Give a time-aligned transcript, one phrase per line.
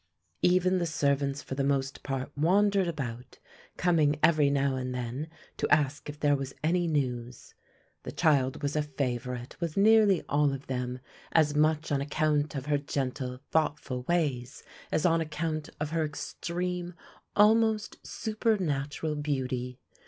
[0.41, 3.37] Even the servants for the most part wandered about,
[3.77, 5.27] coming every now and then
[5.57, 7.53] to ask if there was any news.
[8.01, 11.01] The child was a favourite with nearly all of them,
[11.33, 16.95] as much on account of her gentle thoughtful ways as on account of her extreme
[17.35, 19.77] almost supernatural beauty.